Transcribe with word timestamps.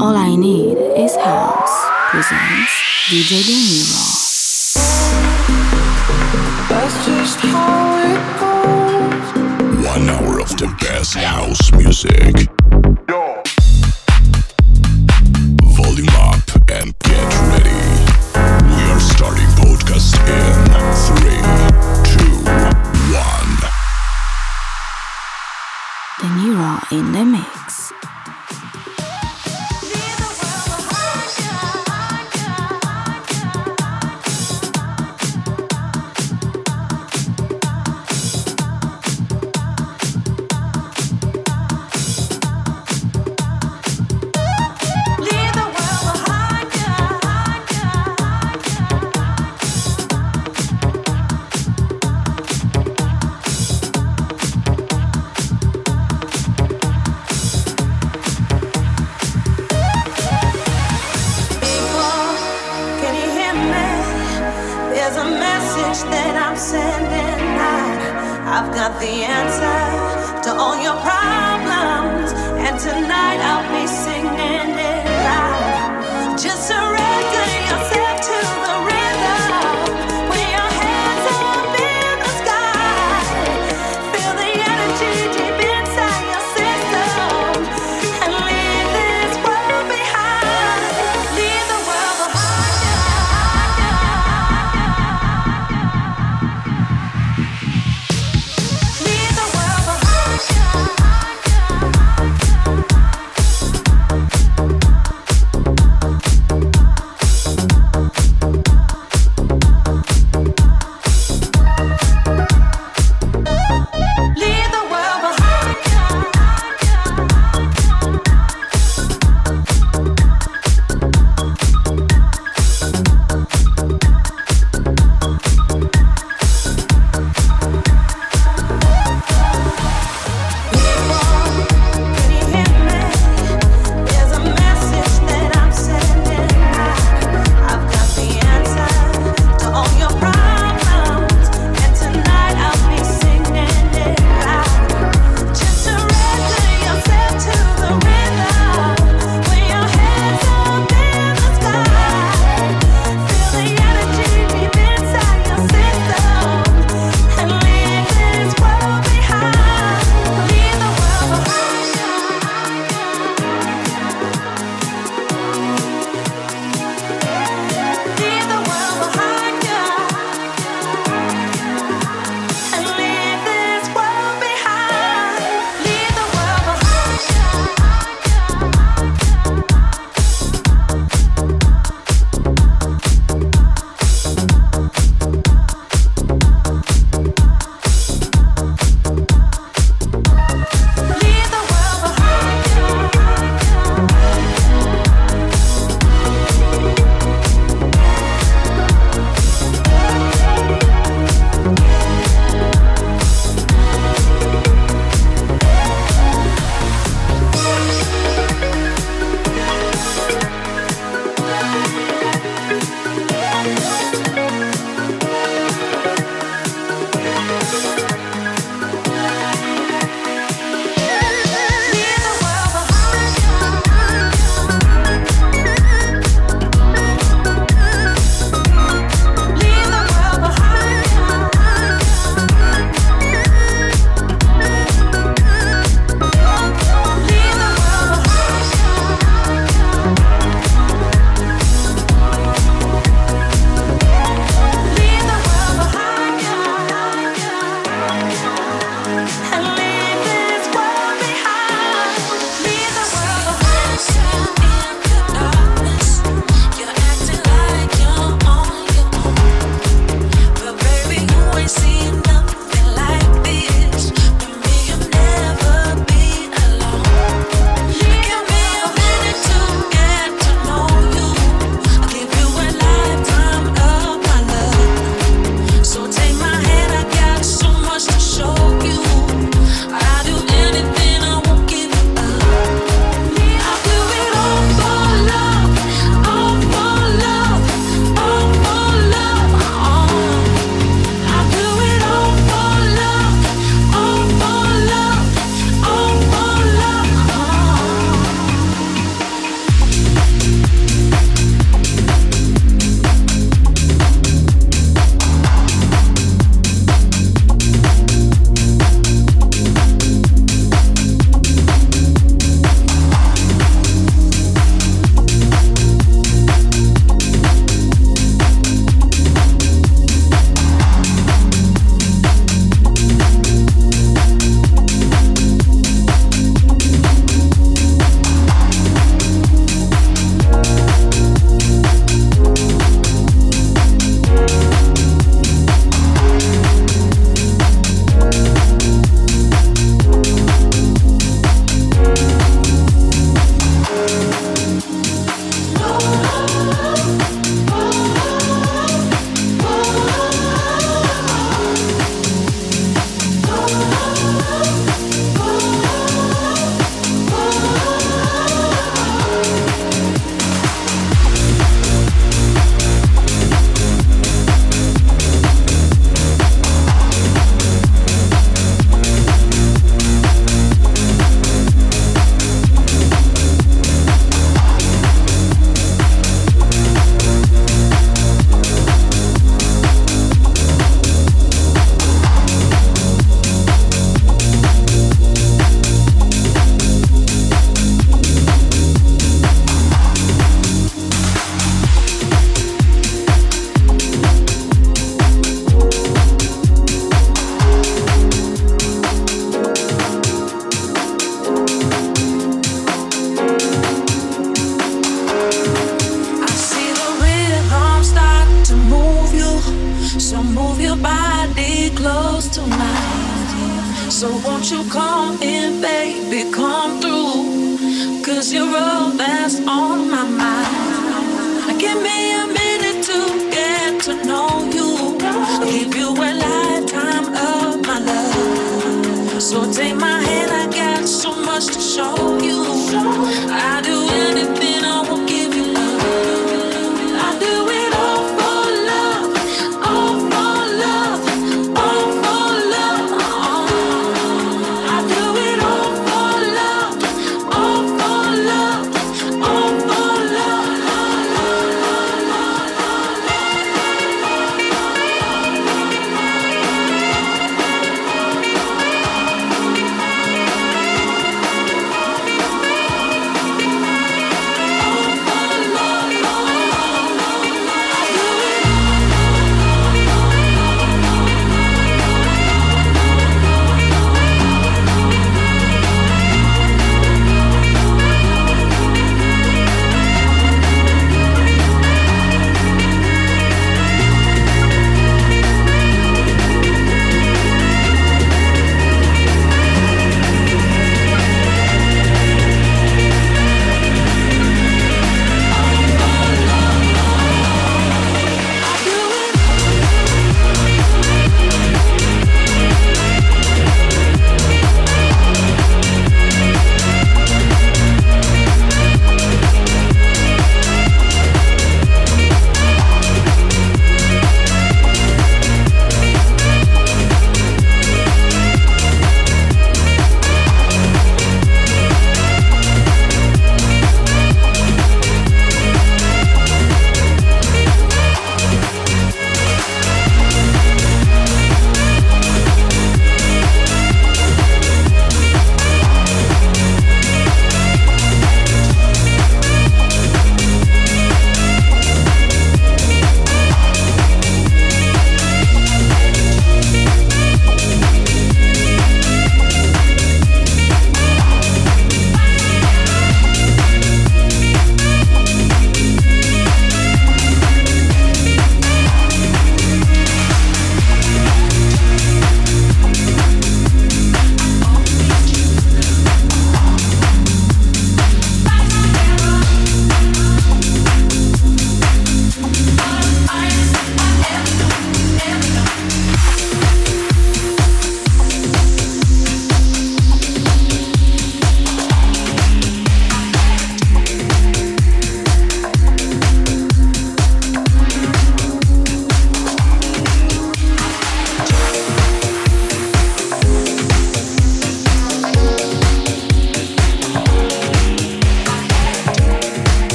All 0.00 0.16
I 0.16 0.34
Need 0.34 0.78
is 0.96 1.14
House 1.14 1.76
presents 2.08 2.72
DJ 3.10 3.44
De 3.44 3.52
Niro. 3.52 4.00
That's 6.70 6.96
just 7.04 7.38
how 7.40 7.98
it 8.08 8.22
goes. 8.40 9.86
One 9.86 10.08
hour 10.08 10.40
of 10.40 10.56
the 10.56 10.74
best 10.80 11.16
house 11.16 11.70
music. 11.72 12.48
Volume 15.76 16.08
up 16.16 16.48
and 16.72 16.98
get 17.00 17.28
ready. 17.52 17.84
We 18.72 18.82
are 18.88 19.00
starting 19.00 19.52
podcast 19.60 20.16
in 20.24 20.56
three, 21.04 21.44
two, 22.08 22.40
one. 23.12 23.52
De 26.20 26.26
Niro 26.40 26.80
in 26.90 27.12
the 27.12 27.24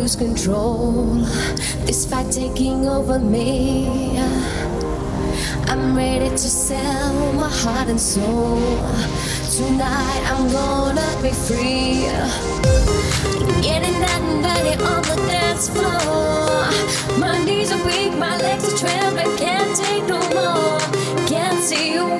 lose 0.00 0.16
control. 0.16 1.14
This 1.84 2.06
fight 2.06 2.32
taking 2.32 2.88
over 2.88 3.18
me. 3.18 4.18
I'm 5.68 5.94
ready 5.94 6.30
to 6.30 6.38
sell 6.38 7.32
my 7.34 7.50
heart 7.50 7.88
and 7.88 8.00
soul. 8.00 8.60
Tonight 9.56 10.22
I'm 10.32 10.50
gonna 10.50 11.10
be 11.22 11.32
free. 11.46 12.08
Getting 13.60 13.98
that 14.04 14.22
dirty 14.44 14.74
on 14.90 15.02
the 15.02 15.16
dance 15.28 15.68
floor. 15.68 17.18
My 17.18 17.36
knees 17.44 17.70
are 17.72 17.84
weak, 17.84 18.16
my 18.16 18.36
legs 18.38 18.72
are 18.72 18.78
trembling, 18.78 19.36
can't 19.36 19.76
take 19.76 20.04
no 20.06 20.20
more. 20.36 20.78
Can't 21.28 21.62
see 21.62 21.92
you. 21.94 22.19